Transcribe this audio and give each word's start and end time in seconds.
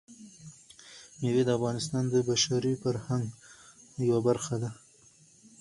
مېوې 1.19 1.43
د 1.45 1.49
افغانستان 1.57 2.03
د 2.09 2.15
بشري 2.29 2.73
فرهنګ 2.83 3.25
برخه 4.27 4.55
ده. 4.63 4.69